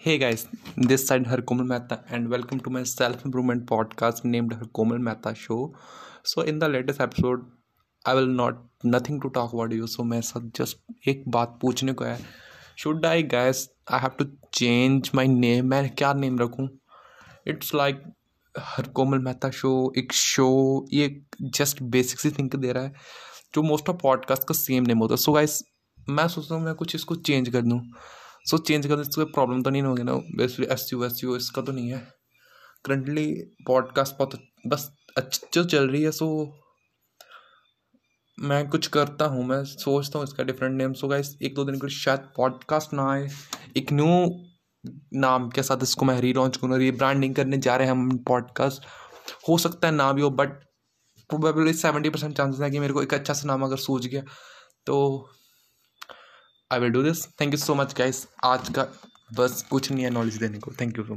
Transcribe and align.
Hey 0.00 0.16
guys 0.18 0.46
this 0.78 1.06
side 1.08 1.26
her 1.28 1.40
Komal 1.40 1.64
Mehta 1.64 1.96
and 2.10 2.28
welcome 2.28 2.58
to 2.58 2.70
my 2.70 2.84
self 2.84 3.22
improvement 3.26 3.66
podcast 3.68 4.24
named 4.24 4.52
her 4.54 4.66
Komal 4.74 4.98
Mehta 4.98 5.32
show 5.32 5.56
so 6.24 6.42
in 6.42 6.58
the 6.58 6.64
latest 6.64 7.00
episode 7.00 7.44
I 8.04 8.14
will 8.14 8.28
not 8.30 8.62
nothing 8.86 9.20
to 9.22 9.28
talk 9.28 9.50
about 9.54 9.72
you 9.72 9.86
so 9.86 10.02
मैं 10.02 10.20
सब 10.20 10.50
just 10.56 11.08
एक 11.08 11.22
बात 11.28 11.58
पूछने 11.62 11.92
को 11.92 12.04
है 12.04 12.18
should 12.78 13.06
I 13.06 13.22
guys 13.32 13.68
I 13.92 14.00
have 14.00 14.10
to 14.18 14.24
change 14.52 15.10
my 15.14 15.26
name 15.26 15.66
मैं 15.70 15.88
क्या 15.94 16.12
name 16.12 16.38
रखूँ 16.38 16.68
it's 17.46 17.74
like 17.74 18.02
her 18.54 18.88
Komal 18.92 19.18
Mehta 19.18 19.50
show 19.50 19.72
एक 19.98 20.12
शो 20.12 20.48
ये 20.92 21.08
जस्ट 21.42 21.82
बेसिक 21.90 22.20
सी 22.20 22.30
थिंक 22.30 22.56
दे 22.56 22.72
रहा 22.72 22.82
है 22.82 22.92
जो 23.54 23.62
मोस्ट 23.62 23.88
ऑफ़ 23.88 23.96
पॉडकास्ट 24.02 24.48
का 24.48 24.54
सेम 24.54 24.86
नेम 24.86 24.98
होता 24.98 25.14
है 25.14 25.20
सो 25.20 25.32
गाइस 25.32 25.62
मैं 26.08 26.26
सोचता 26.28 26.54
हूँ 26.54 26.64
मैं 26.64 26.74
कुछ 26.74 26.94
इसको 26.94 27.14
चेंज 27.16 27.48
कर 27.48 27.62
दूँ 27.62 27.80
सो 28.50 28.58
चेंज 28.58 28.86
करने 28.86 29.04
से 29.04 29.10
कोई 29.14 29.24
प्रॉब्लम 29.32 29.62
तो 29.62 29.70
नहीं 29.70 29.82
होगी 29.82 30.02
ना? 30.02 30.14
Basically 30.36 30.66
S 30.72 30.88
U 30.92 31.04
S 31.04 31.20
U 31.24 31.36
इसका 31.36 31.62
तो 31.62 31.72
नहीं 31.72 31.92
है। 31.92 31.98
करंटली 32.84 33.26
पॉडकास्ट 33.66 34.14
बहुत 34.18 34.40
बस 34.66 34.90
अच्छी 35.18 35.64
चल 35.64 35.88
रही 35.88 36.02
है 36.02 36.10
सो 36.12 36.26
मैं 38.38 38.68
कुछ 38.68 38.86
करता 38.86 39.24
हूँ, 39.24 39.44
मैं 39.44 39.64
सोचता 39.64 40.18
हूँ 40.18 40.26
इसका 40.26 40.44
डिफरेंट 40.44 40.76
नेम 40.76 40.92
सो 40.92 41.08
गाइस 41.08 41.36
एक 41.42 41.54
दो 41.54 41.64
दिन 41.64 41.74
के 41.74 41.86
लिए 41.86 41.96
शायद 41.96 42.20
पॉडकास्ट 42.36 42.92
ना 42.94 43.10
आए। 43.12 43.28
एक 43.76 43.92
न्यू 43.92 44.06
नाम 45.20 45.48
के 45.50 45.62
साथ 45.62 45.82
इसको 45.82 46.04
मैं 46.04 46.20
री 46.20 46.32
लॉन्च 46.32 46.56
करूँगा 46.56 46.76
री 46.76 46.90
ब्रांडिंग 46.92 47.34
करने 47.34 47.58
जा 47.58 47.76
रहे 47.76 47.86
हैं 47.86 47.92
हम 47.92 48.16
पॉडकास्ट 48.28 48.86
हो 49.48 49.58
सकता 49.58 49.88
है 49.88 49.94
ना 49.94 50.12
भी 50.12 50.22
हो 50.22 50.30
but 50.32 50.52
probably 51.30 51.72
seventy 51.74 52.10
percent 52.10 52.36
chances 52.36 52.60
है 52.62 52.70
कि 52.70 52.78
मेरे 52.78 52.92
को 52.92 53.02
एक 53.02 53.14
अच्छा 53.14 53.34
सा 53.34 53.46
नाम 53.46 53.64
अगर 53.64 53.76
सोच 53.78 54.06
गया। 54.06 54.22
तो 54.86 54.96
I 56.72 56.80
will 56.80 56.90
do 56.90 57.02
this 57.02 57.26
thank 57.40 57.52
you 57.52 57.58
so 57.58 57.74
much 57.74 57.94
guys 57.98 58.28
आज 58.44 58.68
का 58.68 58.86
बस 59.34 59.62
कुछ 59.70 59.90
नहीं 59.92 60.04
है 60.04 60.10
नॉलेज 60.10 60.36
देने 60.36 60.58
को. 60.58 60.72
Thank 60.80 60.98
you 60.98 61.04
so 61.04 61.08